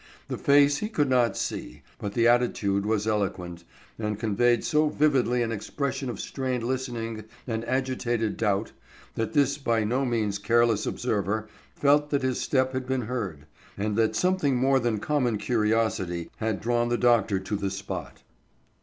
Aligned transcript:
The 0.29 0.37
face 0.39 0.77
he 0.77 0.89
could 0.89 1.11
not 1.11 1.37
see, 1.37 1.83
but 1.99 2.13
the 2.15 2.27
attitude 2.27 2.87
was 2.87 3.05
eloquent, 3.05 3.63
and 3.99 4.17
conveyed 4.19 4.63
so 4.63 4.89
vividly 4.89 5.43
an 5.43 5.51
expression 5.51 6.09
of 6.09 6.19
strained 6.19 6.63
listening 6.63 7.25
and 7.45 7.63
agitated 7.65 8.35
doubt, 8.35 8.71
that 9.13 9.33
this 9.33 9.59
by 9.59 9.83
no 9.83 10.03
means 10.03 10.39
careless 10.39 10.87
observer 10.87 11.47
felt 11.75 12.09
that 12.09 12.23
his 12.23 12.41
step 12.41 12.73
had 12.73 12.87
been 12.87 13.01
heard, 13.03 13.45
and 13.77 13.95
that 13.95 14.15
something 14.15 14.55
more 14.55 14.79
than 14.79 14.97
common 14.97 15.37
curiosity 15.37 16.31
had 16.37 16.59
drawn 16.61 16.89
the 16.89 16.97
doctor 16.97 17.37
to 17.37 17.55
the 17.55 17.69
spot. 17.69 18.23